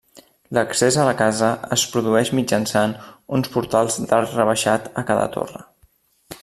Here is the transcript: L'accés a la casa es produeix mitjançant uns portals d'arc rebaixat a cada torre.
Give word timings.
L'accés 0.57 0.95
a 1.01 1.03
la 1.07 1.13
casa 1.19 1.49
es 1.75 1.83
produeix 1.91 2.31
mitjançant 2.39 2.97
uns 3.39 3.53
portals 3.59 4.01
d'arc 4.07 4.35
rebaixat 4.43 4.93
a 5.03 5.05
cada 5.13 5.33
torre. 5.37 5.67